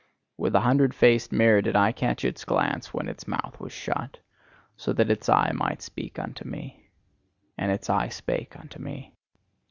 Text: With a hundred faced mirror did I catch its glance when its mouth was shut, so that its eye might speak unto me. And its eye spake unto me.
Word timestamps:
With 0.35 0.55
a 0.55 0.61
hundred 0.61 0.95
faced 0.95 1.31
mirror 1.31 1.61
did 1.61 1.75
I 1.75 1.91
catch 1.91 2.25
its 2.25 2.43
glance 2.43 2.91
when 2.91 3.07
its 3.07 3.27
mouth 3.27 3.59
was 3.59 3.71
shut, 3.71 4.17
so 4.75 4.93
that 4.93 5.11
its 5.11 5.29
eye 5.29 5.51
might 5.53 5.83
speak 5.83 6.17
unto 6.17 6.43
me. 6.43 6.89
And 7.55 7.71
its 7.71 7.87
eye 7.87 8.07
spake 8.09 8.59
unto 8.59 8.79
me. 8.79 9.13